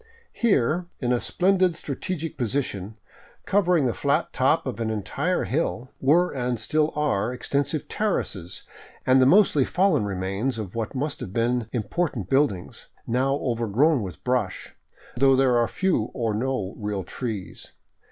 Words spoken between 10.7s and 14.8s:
what must have been im portant buildings, now overgrown with brush,